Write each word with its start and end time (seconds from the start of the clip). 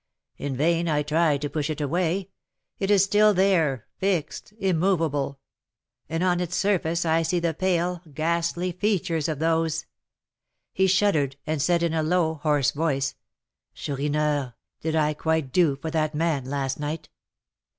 In 0.39 0.57
vain 0.57 0.87
I 0.89 1.03
try 1.03 1.37
to 1.37 1.47
push 1.47 1.69
it 1.69 1.79
away; 1.79 2.31
it 2.79 2.89
is 2.89 3.03
still 3.03 3.35
there, 3.35 3.85
fixed, 3.99 4.51
immovable; 4.57 5.39
and 6.09 6.23
on 6.23 6.39
its 6.39 6.55
surface 6.55 7.05
I 7.05 7.21
see 7.21 7.39
the 7.39 7.53
pale, 7.53 8.01
ghastly 8.11 8.71
features 8.71 9.27
of 9.29 9.37
those" 9.37 9.85
He 10.73 10.87
shuddered, 10.87 11.35
and 11.45 11.61
said 11.61 11.83
in 11.83 11.93
a 11.93 12.01
low, 12.01 12.39
hoarse 12.41 12.71
voice, 12.71 13.13
"Chourineur, 13.75 14.55
did 14.81 14.95
I 14.95 15.13
quite 15.13 15.51
do 15.53 15.75
for 15.75 15.91
that 15.91 16.15
man 16.15 16.45
last 16.45 16.79
night?" 16.79 17.09